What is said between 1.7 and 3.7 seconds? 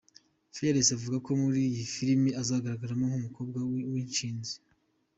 film azagaragaramo nk'umukobwa